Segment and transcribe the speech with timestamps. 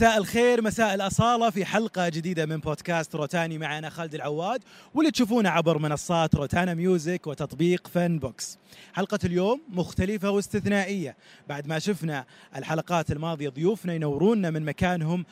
[0.00, 5.48] مساء الخير مساء الأصالة في حلقة جديدة من بودكاست روتاني معنا خالد العواد واللي تشوفونه
[5.48, 8.58] عبر منصات روتانا Music وتطبيق Fann Box
[8.94, 11.16] حلقة اليوم مختلفة واستثنائية.
[11.48, 12.24] بعد ما شفنا
[12.56, 15.24] الحلقات الماضية ضيوفنا ينورونا من مكانهم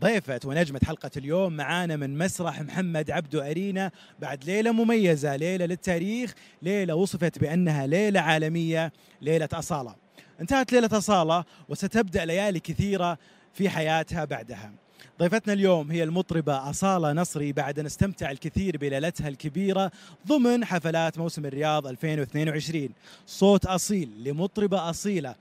[0.00, 3.90] ضيفة ونجمة حلقة اليوم معانا من مسرح محمد عبده Arena.
[4.18, 9.94] بعد ليلة مميزة ليلة للتاريخ ليلة وصفت بأنها ليلة عالمية ليلة أصالة.
[10.40, 13.18] انتهت ليلة أصالة وستبدأ ليالي كثيرة
[13.54, 14.72] في حياتها بعدها.
[15.20, 17.52] ضيفتنا اليوم هي المطربة أصالة نصري.
[17.52, 19.90] بعد أن استمتع الكثير بليلتها الكبيرة
[20.26, 22.88] ضمن حفلات موسم الرياض 2022
[23.26, 25.34] صوت أصيل لمطربة أصيلة.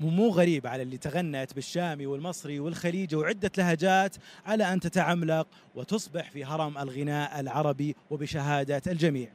[0.00, 6.44] مو غريب على اللي تغنت بالشامي والمصري والخليجي وعدة لهجات على أن تتعملق وتصبح في
[6.44, 9.28] هرم الغناء العربي وبشهادة الجميع.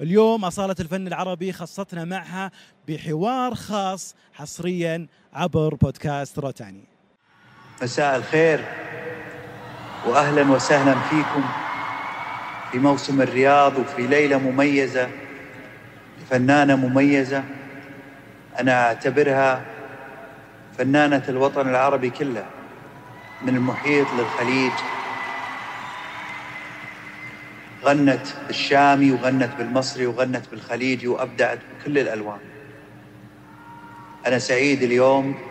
[0.00, 2.50] اليوم أصالة الفن العربي خصتنا معها
[2.88, 6.97] بحوار خاص حصريا عبر بودكاست روتاني.
[7.82, 8.64] مساء الخير
[10.08, 11.42] واهلا وسهلا فيكم
[12.72, 15.10] في موسم الرياض وفي ليلة مميزة
[16.20, 17.44] لفنانه مميزة
[18.58, 19.64] أنا أعتبرها
[20.78, 22.46] فنانة الوطن العربي كله
[23.42, 24.72] من المحيط للخليج.
[27.84, 32.40] غنت بالشامي وغنت بالمصري وغنت بالخليجي وأبدعت بكل الألوان.
[34.26, 35.47] أنا سعيد اليوم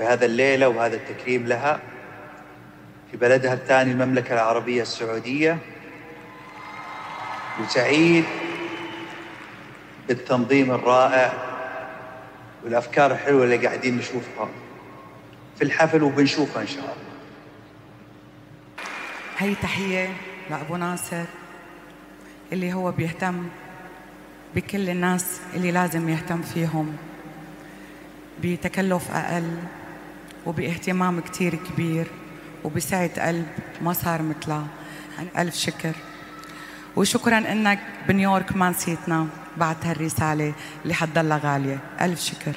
[0.00, 1.80] بهذا الليلة وهذا التكريم لها
[3.10, 5.58] في بلدها الثاني المملكة العربية السعودية.
[7.60, 8.24] وسعيد
[10.08, 11.32] بالتنظيم الرائع
[12.64, 14.48] والأفكار الحلوة اللي قاعدين نشوفها
[15.56, 16.94] في الحفل وبنشوفها إن شاء الله.
[19.38, 20.08] هي تحية
[20.50, 21.24] لأبو ناصر
[22.52, 23.48] اللي هو بيهتم
[24.54, 26.96] بكل الناس اللي لازم يهتم فيهم
[28.42, 29.56] بتكلف أقل.
[30.46, 32.06] وباهتمام كتير كبير
[32.64, 33.46] وبسعة قلب
[33.82, 34.66] ما صار مثلها.
[35.38, 35.94] ألف شكر.
[36.96, 37.78] وشكرا إنك
[38.08, 41.78] بنيويورك ما نسيتنا بعد هالرسالة اللي حتضلها غالية.
[42.00, 42.56] ألف شكر.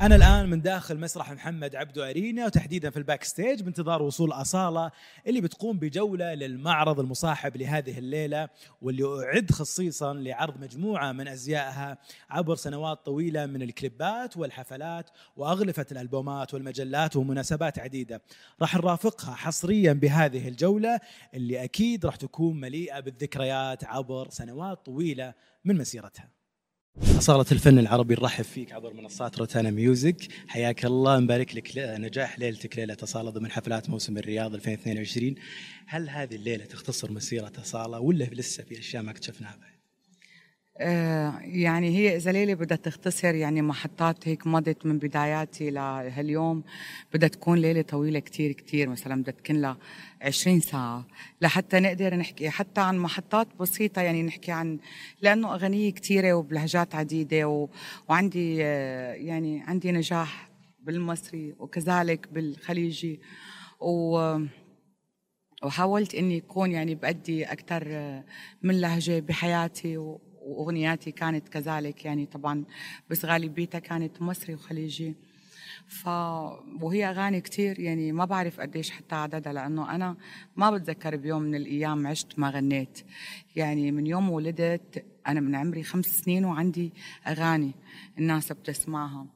[0.00, 4.90] أنا الآن من داخل مسرح محمد عبده Arena وتحديدا في ال backstage بانتظار وصول أصالة
[5.26, 8.48] اللي بتقوم بجولة للمعرض المصاحب لهذه الليلة
[8.82, 11.98] واللي أعد خصيصا لعرض مجموعة من أزيائها
[12.30, 18.22] عبر سنوات طويلة من الكليبات والحفلات وأغلفة الألبومات والمجلات ومناسبات عديدة.
[18.60, 21.00] راح نرافقها حصريا بهذه الجولة
[21.34, 25.34] اللي أكيد راح تكون مليئة بالذكريات عبر سنوات طويلة
[25.64, 26.35] من مسيرتها.
[27.02, 30.16] أصالة الفن العربي نرحب فيك عبر منصات روتانا ميوزك.
[30.48, 31.18] حياك الله.
[31.18, 35.34] نبارك لك نجاح ليلتك ليلة أصالة ضمن حفلات موسم الرياض 2022
[35.86, 39.75] هل هذه الليلة تختصر مسيرة أصالة ولا لسه في أشياء ما اكتشفناها بعد؟
[40.80, 46.64] آه يعني هي إذا ليلة بدها تختصر يعني محطات هيك مضت من بداياتي لهاليوم.
[47.14, 49.76] بدها تكون ليلة طويلة كتير كتير مثلا بدها تكون لها
[50.22, 51.06] 20 ساعة.
[51.40, 54.78] لحتى نقدر نحكي حتى عن محطات بسيطة يعني نحكي عن
[55.22, 57.68] لأنه أغنية كتيرة وبلهجات عديدة و...
[58.08, 63.20] وعندي آه يعني عندي نجاح بالمصري وكذلك بالخليجي.
[63.80, 64.38] و
[65.62, 67.84] وحاولت إني اكون يعني بأدي أكثر
[68.62, 70.20] من لهجة بحياتي و...
[70.46, 72.64] وأغنياتي كانت كذلك يعني طبعا
[73.10, 75.14] بس غالبيتها كانت مصري وخليجي
[75.86, 76.06] ف
[76.82, 80.16] وهي أغاني كثير يعني ما بعرف قديش حتى عددها لأنه أنا
[80.56, 82.98] ما بتذكر بيوم من الأيام عشت ما غنيت.
[83.56, 86.92] يعني من يوم ولدت أنا من عمري خمس سنين وعندي
[87.26, 87.74] أغاني
[88.18, 89.26] الناس بتسمعها.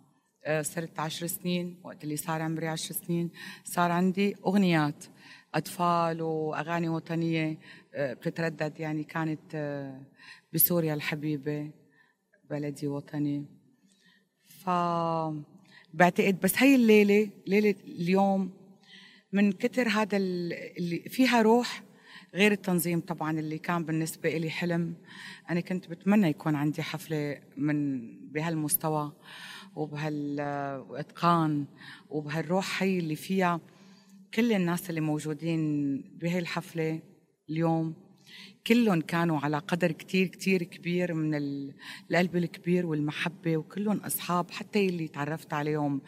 [0.62, 3.30] صرت عشر سنين وقت اللي صار عمري عشر سنين
[3.64, 5.04] صار عندي أغنيات
[5.54, 7.58] أطفال وأغاني وطنية.
[7.98, 9.56] بتتردد يعني كانت
[10.52, 11.70] بسوريا الحبيبة
[12.50, 13.46] بلدي وطني.
[14.44, 14.70] ف
[15.94, 18.50] بعتقد بس هي الليلة ليلة اليوم
[19.32, 21.82] من كتر هذا اللي فيها روح
[22.34, 24.94] غير التنظيم طبعا اللي كان بالنسبة لي حلم.
[25.50, 28.00] أنا كنت بتمنى يكون عندي حفلة من
[28.30, 29.12] بهالمستوى
[29.76, 31.66] وبهالإتقان
[32.08, 33.60] وبهالروح هي اللي فيها
[34.34, 37.02] كل الناس اللي موجودين بهي الحفلة
[37.50, 38.09] اليوم.
[38.66, 45.08] كلهم كانوا على قدر كتير كتير كبير من القلب الكبير والمحبة وكلهم أصحاب حتى اللي
[45.08, 46.00] تعرفت عليهم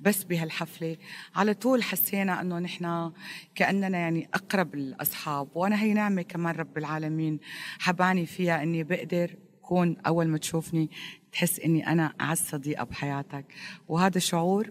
[0.00, 0.96] بس بهالحفلة.
[1.34, 3.12] على طول حسينا أنه نحن
[3.54, 7.40] كأننا يعني أقرب الأصحاب وأنا هي نعمة كمان رب العالمين
[7.78, 10.90] حباني فيها أني بقدر كون أول ما تشوفني
[11.32, 13.44] تحس أني أنا أعز صديقة بحياتك.
[13.88, 14.70] وهذا الشعور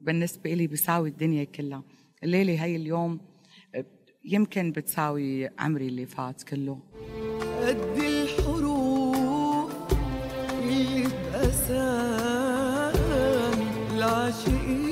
[0.00, 1.82] بالنسبة لي بيساوي الدنيا كلها.
[2.22, 3.20] الليلة هي اليوم
[4.24, 6.78] يمكن بتساوي عمري اللي فات كله.
[7.66, 9.72] قد الحروف
[10.62, 12.34] اللي بأسامي
[13.94, 14.83] العاشقين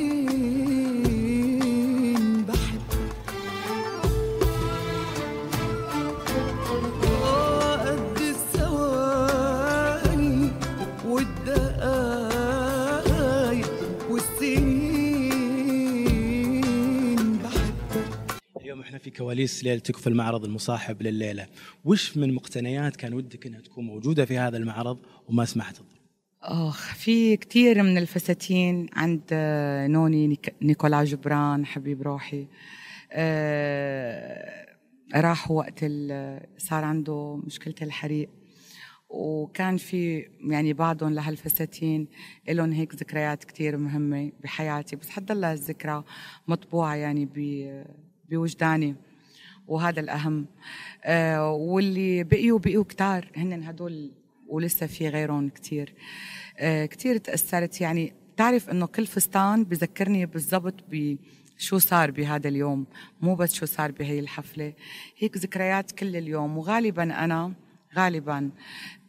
[19.17, 21.47] كواليس ليلتك في المعرض المصاحب لليلة.
[21.85, 24.99] وش من مقتنيات كان ودك إنها تكون موجودة في هذا المعرض
[25.29, 25.76] وما سمحت
[26.43, 32.47] أخ في كثير من الفساتين عند آه، نوني نيك- نيكولا جبران حبيب روحي.
[33.12, 34.67] آه،
[35.14, 35.85] راحوا وقت
[36.59, 38.29] صار عنده مشكلة الحريق.
[39.09, 42.09] وكان في يعني بعضهم لهالفساتين
[42.49, 44.97] لهم هيك ذكريات كتير مهمة بحياتي.
[44.97, 46.05] بس حتضل الذكرى
[46.49, 47.85] مطبوعة يعني ب-
[48.31, 48.97] بوجداني
[49.67, 50.47] وهذا الأهم.
[51.05, 53.31] آه واللي بقيوا بقيوا كتار.
[53.37, 54.13] هن هدول
[54.49, 55.95] ولسه في غيرهم كتير.
[56.59, 57.81] آه كتير تأثرت.
[57.81, 61.17] يعني تعرف إنه كل فستان بذكرني بالضبط ب
[61.59, 62.87] شو صار بهذا اليوم.
[63.21, 64.73] مو بس شو صار بهي الحفلة.
[65.19, 66.59] هيك ذكريات كل اليوم.
[66.59, 67.53] وغالبا أنا
[67.97, 68.51] غالبا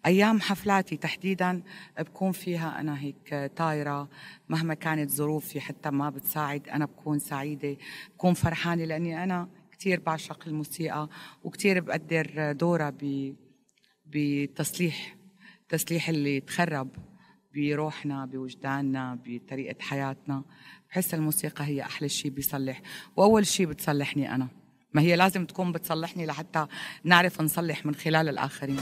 [0.06, 1.62] أيام حفلاتي تحديدا
[2.00, 4.10] بكون فيها أنا هيك طايرة
[4.50, 7.78] مهما كانت ظروفي حتى ما بتساعد أنا بكون سعيدة
[8.14, 11.10] بكون فرحانة لأني أنا كثير بعشق الموسيقى
[11.44, 12.94] وكثير بقدر دورها
[14.06, 15.16] بتصليح
[15.70, 16.90] تصليح اللي تخرب
[17.56, 20.44] بروحنا بوجداننا بطريقة حياتنا.
[20.90, 22.82] بحس الموسيقى هي أحلى شيء بيصلح.
[23.16, 24.48] وأول شيء بتصلحني أنا.
[24.94, 26.68] ما هي لازم تكون بتصلحني لحتى
[27.04, 28.80] نعرف نصلح من خلال الآخرين.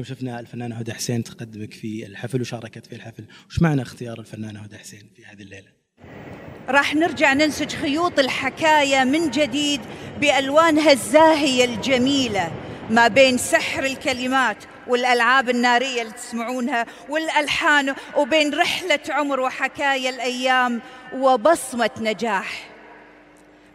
[0.00, 3.24] اليوم شفنا الفنانه هدى حسين تقدمك في الحفل وشاركت في الحفل.
[3.48, 5.68] وش معنى اختيار الفنانه هدى حسين في هذه الليلة؟
[6.68, 9.80] راح نرجع ننسج خيوط الحكاية من جديد
[10.20, 12.52] بألوانها الزاهية الجميلة
[12.90, 14.56] ما بين سحر الكلمات
[14.86, 20.80] والألعاب النارية اللي تسمعونها والألحان وبين رحلة عمر وحكاية الأيام
[21.14, 22.70] وبصمة نجاح.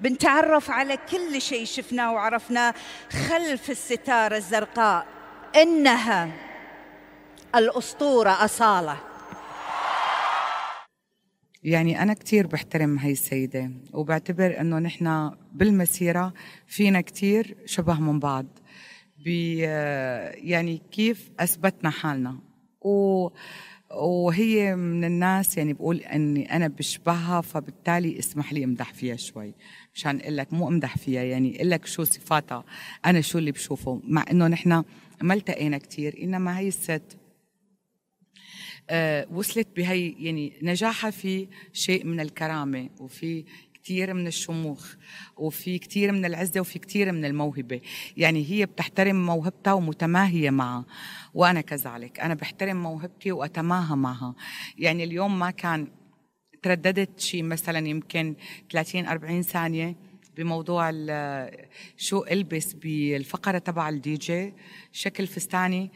[0.01, 2.73] بنتعرف على كل شيء شفناه وعرفناه
[3.11, 5.14] خلف الستارة الزرقاء.
[5.55, 6.31] إنها
[7.55, 8.97] الأسطورة أصالة.
[11.63, 16.33] يعني أنا كتير بحترم هاي السيدة وبعتبر إنه نحن بالمسيرة
[16.67, 18.45] فينا كتير شبه من بعض
[19.23, 22.39] بي يعني كيف أثبتنا حالنا.
[22.81, 23.29] و
[23.91, 29.53] وهي من الناس يعني بقول إني أنا بشبهها فبالتالي اسمح لي أمدح فيها شوي
[29.93, 32.63] مشان أقول لك مو أمدح فيها يعني أقول لك شو صفاتها
[33.05, 34.83] أنا شو اللي بشوفه مع إنه نحن
[35.21, 37.17] ما التقينا كثير إنما هي الست
[38.89, 43.45] آه، وصلت بهي يعني نجاحها في شيء من الكرامة وفي
[43.85, 44.95] كثير من الشموخ
[45.37, 47.81] وفي كثير من العزة وفي كثير من الموهبة.
[48.17, 50.85] يعني هي بتحترم موهبتها ومتماهية معها
[51.33, 52.19] وأنا كذلك.
[52.19, 54.35] أنا بحترم موهبتي وأتماهى معها.
[54.77, 55.87] يعني اليوم ما كان
[56.63, 58.35] ترددت شيء مثلا يمكن
[58.71, 59.95] 30 40 ثانية
[60.37, 60.91] بموضوع
[61.97, 64.53] شو ألبس بالفقرة تبع الدي جي.
[64.91, 65.91] شكل فستاني.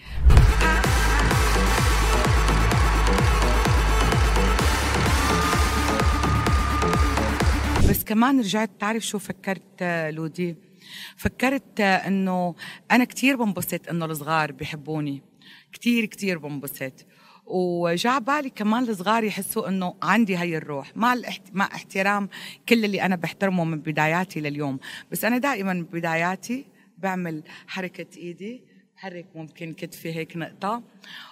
[7.89, 10.55] بس كمان رجعت تعرف شو فكرت لودي؟
[11.17, 12.55] فكرت إنه
[12.91, 15.22] أنا كتير بنبسط إنه الصغار بيحبوني
[15.74, 17.05] كتير كتير بنبسط.
[17.50, 20.98] وجا بالي كمان الصغار يحسوا إنه عندي هي الروح.
[20.98, 21.41] مع الاحت...
[21.53, 22.29] مع احترام
[22.70, 24.79] كل اللي أنا بحترمه من بداياتي لليوم.
[25.12, 26.65] بس أنا دائما بداياتي
[26.98, 28.63] بعمل حركة إيدي.
[28.96, 30.84] بحرك ممكن كتفي هيك نقطة.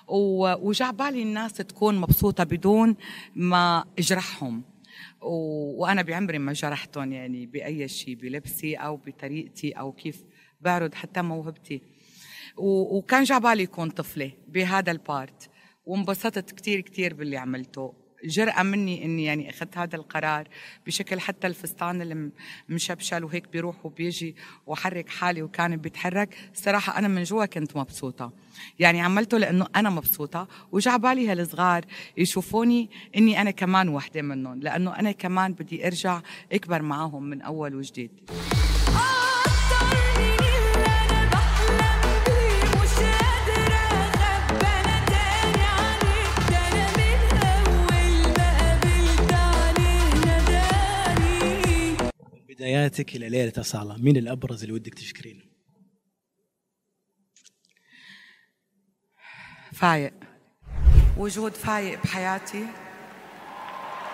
[0.07, 2.95] وجا بالي الناس تكون مبسوطة بدون
[3.35, 4.63] ما أجرحهم.
[5.21, 10.23] و- وأنا بعمري ما جرحتهم يعني بأي شيء بلبسي أو بطريقتي أو كيف
[10.61, 11.81] بعرض حتى موهبتي.
[12.57, 15.49] و- وكان جعبالي يكون طفلة بهذا البارت.
[15.87, 17.93] وانبسطت كتير كتير باللي عملته.
[18.25, 20.47] جرأة مني إني يعني أخذت هذا القرار
[20.85, 22.31] بشكل حتى الفستان اللي م-
[22.69, 24.35] مشبشل وهيك بيروح وبيجي
[24.67, 26.35] وحرك حالي وكان بيتحرك.
[26.53, 28.33] صراحة أنا من جوا كنت مبسوطة.
[28.79, 31.85] يعني عملته لأنه أنا مبسوطة وجعبالي هالصغار
[32.17, 37.75] يشوفوني إني أنا كمان وحدة منهم لأنه أنا كمان بدي أرجع أكبر معاهم من أول
[37.75, 38.11] وجديد.
[52.67, 55.43] بداياتك إلى ليلة اصاله مين الأبرز اللي ودك تشكرينه؟
[59.73, 60.13] فايق.
[61.17, 62.65] وجود فايق بحياتي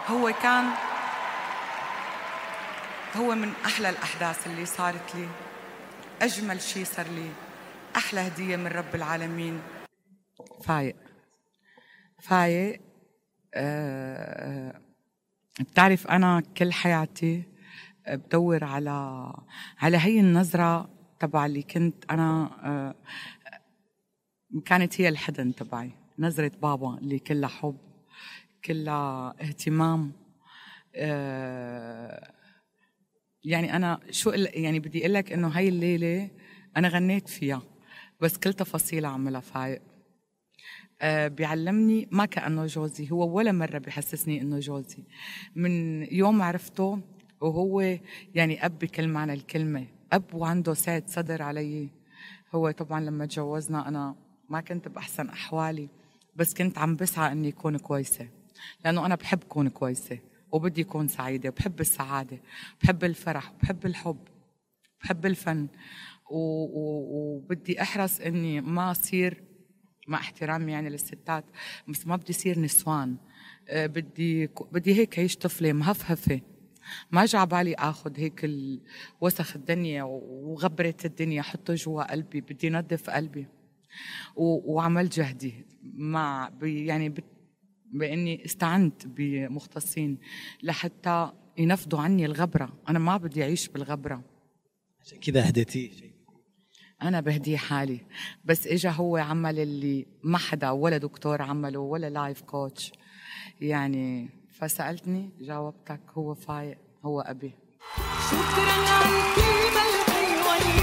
[0.07, 0.63] هو كان
[3.15, 5.29] هو من أحلى الأحداث اللي صارت لي.
[6.21, 7.29] أجمل شيء صار لي.
[7.95, 9.61] أحلى هدية من رب العالمين.
[10.63, 10.95] فايق.
[12.21, 12.81] فايق.
[13.53, 14.81] آه،
[15.59, 17.52] بتعرف أنا كل حياتي
[18.07, 19.33] بدور على
[19.79, 22.95] على هي النظرة تبع اللي كنت أنا آه،
[24.65, 27.77] كانت هي الحضن تبعي نظرة بابا اللي كلها حب
[28.65, 30.11] كلها اهتمام
[30.95, 32.33] آه،
[33.43, 36.29] يعني أنا شو يعني بدي أقول لك إنه هاي الليلة
[36.77, 37.61] أنا غنيت فيها
[38.21, 39.81] بس كل تفاصيلها عملها فايق.
[41.01, 45.03] آه، بيعلمني ما كأنه جوزي هو ولا مرة بيحسسني إنه جوزي.
[45.55, 46.99] من يوم عرفته
[47.43, 47.97] وهو
[48.35, 49.85] يعني أب بكل معنى الكلمة.
[50.13, 51.89] أب وعنده سعة صدر علي.
[52.55, 54.15] هو طبعا لما تجوزنا أنا
[54.49, 55.89] ما كنت بأحسن أحوالي
[56.35, 58.27] بس كنت عم بسعى إني أكون كويسة.
[58.85, 60.19] لأنه أنا بحب أكون كويسة
[60.51, 61.49] وبدي أكون سعيدة.
[61.49, 62.37] وبحب السعادة
[62.83, 64.17] بحب الفرح بحب الحب
[65.03, 65.67] بحب الفن.
[66.31, 69.43] و- وبدي أحرص إني ما أصير
[70.07, 71.45] مع احترامي يعني للستات
[71.87, 73.17] بس ما بدي أصير نسوان.
[73.69, 76.41] آه، بدي بدي هيك عيش طفلة مهفهفة.
[77.11, 78.49] ما جا بالي آخذ هيك
[79.21, 83.47] وسخ الدنيا وغبرة الدنيا حطه جوا قلبي بدي نظف قلبي.
[84.35, 85.65] وعملت جهدي.
[85.83, 87.13] مع يعني
[87.93, 90.17] بإني استعنت بمختصين
[90.63, 92.79] لحتى ينفضوا عني الغبرة.
[92.89, 94.23] أنا ما بدي أعيش بالغبرة.
[95.01, 96.13] عشان كذا هديتيه شيء.
[97.01, 97.99] أنا بهديه حالي.
[98.45, 102.91] بس إجا هو عمل اللي ما حدا ولا دكتور عمله ولا لايف كوتش
[103.61, 104.29] يعني
[104.63, 107.53] فسألتني جاوبتك هو فايق هو أبي.
[108.29, 110.81] شكرا على الكلمة الحلوة اللي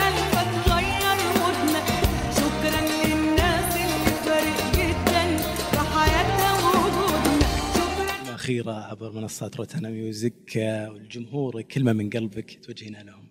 [0.00, 1.18] قلبك غير
[2.40, 5.36] شكرا للناس اللي فرق جدا
[5.70, 8.24] في حياتنا ووجودنا شكرا.
[8.24, 10.56] كلمة أخيرة عبر منصات روتانا ميوزك
[10.92, 13.26] والجمهور كلمة من قلبك توجهينها لهم.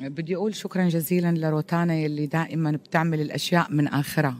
[0.00, 4.36] بدي أقول شكرا جزيلا لروتانا يلي دائما بتعمل الأشياء من آخرها.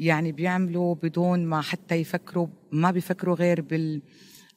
[0.00, 4.02] يعني بيعملوا بدون ما حتى يفكروا ما بيفكروا غير بال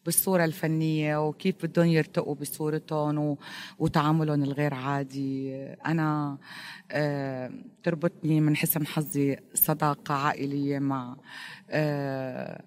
[0.05, 3.37] بالصورة الفنية وكيف بدهم يرتقوا بصورتهم و...
[3.79, 5.55] وتعاملهم الغير عادي.
[5.65, 6.37] أنا
[6.91, 7.51] آه،
[7.83, 11.15] تربطني من حسن حظي صداقة عائلية مع
[11.69, 12.63] آه،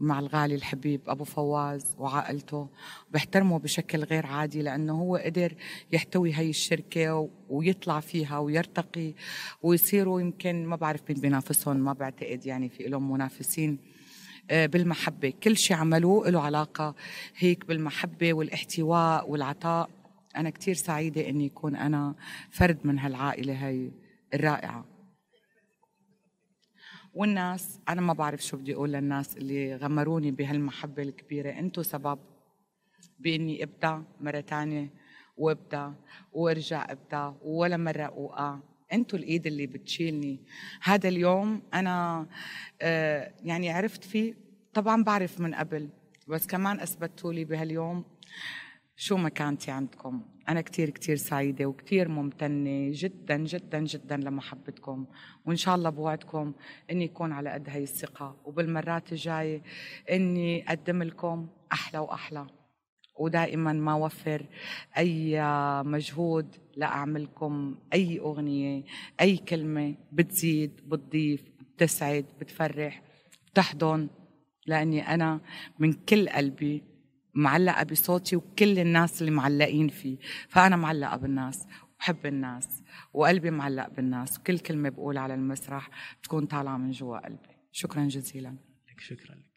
[0.00, 2.68] مع الغالي الحبيب أبو فواز وعائلته
[3.10, 5.54] بحترمه بشكل غير عادي لأنه هو قدر
[5.92, 9.14] يحتوي هي الشركة ويطلع فيها ويرتقي
[9.62, 13.78] ويصيروا يمكن ما بعرف مين بينافسهم ما بعتقد يعني في لهم منافسين
[14.50, 15.32] آه، بالمحبة.
[15.42, 16.94] كل شيء عملوه له علاقة
[17.36, 19.90] هيك بالمحبة والاحتواء والعطاء.
[20.36, 22.14] أنا كتير سعيدة إني يكون أنا
[22.50, 23.90] فرد من هالعائلة هي
[24.34, 24.84] الرائعة.
[27.14, 31.50] والناس أنا ما بعرف شو بدي أقول للناس اللي غمروني بهالمحبة الكبيرة.
[31.50, 32.18] أنتم سبب
[33.18, 34.90] بإني أبدأ مرة تانية
[35.36, 35.94] وأبدأ
[36.32, 38.58] وأرجع أبدأ ولا مرة أوقع.
[38.92, 40.40] أنتوا الإيد اللي بتشيلني.
[40.82, 42.26] هذا اليوم أنا
[42.82, 44.34] آه يعني عرفت فيه
[44.74, 45.88] طبعا بعرف من قبل
[46.28, 48.04] بس كمان اثبتوا لي بهاليوم
[48.96, 50.22] شو مكانتي عندكم.
[50.50, 55.06] أنا كتير كتير سعيدة وكتير ممتنة جدا جدا جدا لمحبتكم.
[55.46, 56.52] وإن شاء الله بوعدكم
[56.90, 58.36] إني يكون على قد هاي الثقة.
[58.44, 59.62] وبالمرات الجاية
[60.10, 62.46] إني أقدم لكم أحلى وأحلى.
[63.18, 64.46] ودائما ما وفر
[64.98, 65.40] أي
[65.82, 68.84] مجهود لأعملكم أي أغنية
[69.20, 71.42] أي كلمة بتزيد بتضيف
[71.76, 73.02] بتسعد بتفرح.
[73.52, 74.08] بتحضن
[74.66, 75.40] لأني أنا
[75.78, 76.89] من كل قلبي
[77.34, 80.18] معلقة بصوتي وكل الناس اللي معلقين فيه.
[80.48, 82.82] فأنا معلقة بالناس وبحب الناس
[83.12, 87.56] وقلبي معلق بالناس وكل كلمة بقول على المسرح بتكون طالعة من جوا قلبي.
[87.72, 88.56] شكرا جزيلا.
[88.90, 89.34] لك شكرا.
[89.34, 89.49] لك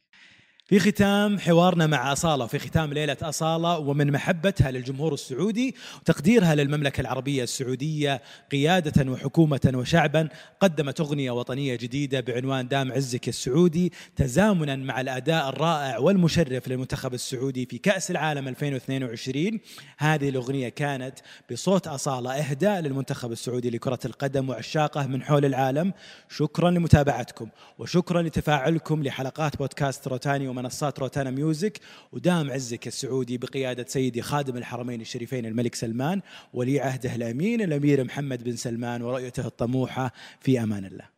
[0.65, 7.01] في ختام حوارنا مع أصالة في ختام ليلة أصالة ومن محبتها للجمهور السعودي وتقديرها للمملكة
[7.01, 10.29] العربية السعودية قيادة وحكومة وشعبا
[10.59, 17.65] قدمت أغنية وطنية جديدة بعنوان دام عزك السعودي تزامنا مع الأداء الرائع والمشرف للمنتخب السعودي
[17.65, 19.59] في كأس العالم 2022
[19.97, 21.19] هذه الأغنية كانت
[21.51, 25.93] بصوت أصالة إهداء للمنتخب السعودي لكرة القدم وعشاقه من حول العالم.
[26.29, 31.79] شكرا لمتابعتكم وشكرا لتفاعلكم لحلقات بودكاست روتاني ومنصات روتانا Music
[32.11, 36.21] ودام عزك السعودي بقيادة سيدي خادم الحرمين الشريفين الملك سلمان
[36.53, 41.12] ولي عهده الأمين الأمير محمد بن سلمان ورؤيته الطموحة في أمان الله.